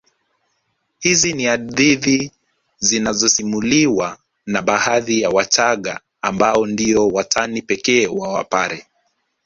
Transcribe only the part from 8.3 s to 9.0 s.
Wapare